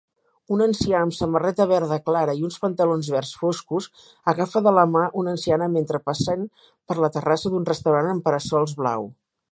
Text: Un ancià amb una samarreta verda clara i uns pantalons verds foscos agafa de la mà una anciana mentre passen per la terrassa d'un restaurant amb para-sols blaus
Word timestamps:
Un 0.53 0.61
ancià 0.65 1.01
amb 1.03 1.09
una 1.11 1.17
samarreta 1.17 1.67
verda 1.71 1.99
clara 2.07 2.35
i 2.39 2.41
uns 2.47 2.57
pantalons 2.63 3.11
verds 3.17 3.35
foscos 3.43 3.89
agafa 4.35 4.63
de 4.69 4.75
la 4.79 4.87
mà 4.97 5.05
una 5.25 5.31
anciana 5.37 5.71
mentre 5.77 6.03
passen 6.11 6.49
per 6.89 7.01
la 7.05 7.11
terrassa 7.19 7.53
d'un 7.55 7.71
restaurant 7.73 8.13
amb 8.17 8.25
para-sols 8.31 8.79
blaus 8.83 9.15